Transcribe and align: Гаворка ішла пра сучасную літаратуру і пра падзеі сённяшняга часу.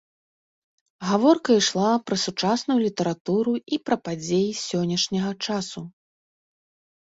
Гаворка 1.09 1.57
ішла 1.61 1.91
пра 2.07 2.17
сучасную 2.21 2.77
літаратуру 2.85 3.53
і 3.77 3.79
пра 3.91 3.95
падзеі 4.09 4.57
сённяшняга 4.65 5.31
часу. 5.51 5.85